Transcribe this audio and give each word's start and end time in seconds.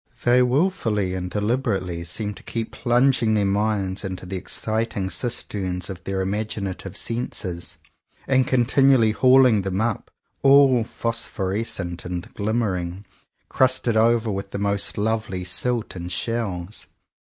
They 0.23 0.41
wilfully 0.41 1.13
and 1.13 1.29
deliberately 1.29 2.03
seem 2.05 2.33
to 2.33 2.41
keep 2.41 2.71
plunging 2.71 3.35
their 3.35 3.45
minds 3.45 4.03
into 4.03 4.25
the 4.25 4.35
exciting 4.35 5.11
cisterns 5.11 5.91
of 5.91 6.03
their 6.05 6.21
imaginative 6.21 6.97
senses, 6.97 7.77
and 8.27 8.47
continually 8.47 9.11
hauling 9.11 9.61
them 9.61 9.79
up, 9.79 10.09
all 10.41 10.83
phosphor 10.83 11.53
escent 11.53 12.03
and 12.03 12.33
glimmering— 12.33 13.05
crusted 13.49 13.95
over 13.95 14.31
with 14.31 14.49
the 14.49 14.57
most 14.57 14.97
lovely 14.97 15.43
silt 15.43 15.95
and 15.95 16.11
shells. 16.11 16.87